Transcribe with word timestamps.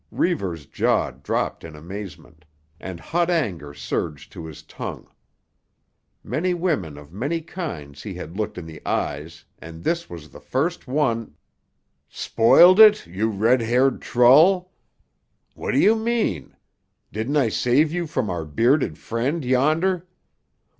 Reivers' 0.09 0.65
jaw 0.65 1.11
dropped 1.11 1.63
in 1.63 1.75
amazement, 1.75 2.43
and 2.79 2.99
hot 2.99 3.29
anger 3.29 3.71
surged 3.71 4.31
to 4.31 4.43
his 4.47 4.63
tongue. 4.63 5.07
Many 6.23 6.55
women 6.55 6.97
of 6.97 7.13
many 7.13 7.39
kinds 7.39 8.01
he 8.01 8.15
had 8.15 8.35
looked 8.35 8.57
in 8.57 8.65
the 8.65 8.81
eyes 8.83 9.45
and 9.59 9.83
this 9.83 10.09
was 10.09 10.29
the 10.31 10.39
first 10.39 10.87
one— 10.87 11.35
"Spoiled 12.09 12.79
it, 12.79 13.05
you 13.05 13.29
red 13.29 13.61
haired 13.61 14.01
trull! 14.01 14.73
What 15.53 15.71
do 15.71 15.77
you 15.77 15.95
mean? 15.95 16.55
Didn't 17.11 17.37
I 17.37 17.49
save 17.49 17.91
you 17.93 18.07
from 18.07 18.27
our 18.27 18.43
bearded 18.43 18.97
friend 18.97 19.45
yonder. 19.45 20.07